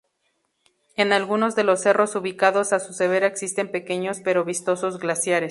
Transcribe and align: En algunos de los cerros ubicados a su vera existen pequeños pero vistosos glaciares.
En 0.95 1.13
algunos 1.13 1.55
de 1.55 1.63
los 1.63 1.81
cerros 1.81 2.15
ubicados 2.15 2.73
a 2.73 2.79
su 2.79 2.97
vera 3.07 3.27
existen 3.27 3.69
pequeños 3.71 4.19
pero 4.21 4.43
vistosos 4.43 4.97
glaciares. 4.97 5.39